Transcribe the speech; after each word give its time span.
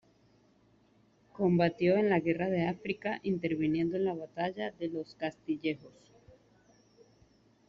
Combatió 1.31 1.95
en 1.95 2.09
la 2.09 2.19
guerra 2.19 2.49
de 2.49 2.65
África, 2.67 3.19
interviniendo 3.21 3.97
en 3.97 4.05
la 4.05 4.15
batalla 4.15 4.71
de 4.71 4.87
los 4.87 5.13
Castillejos. 5.13 5.93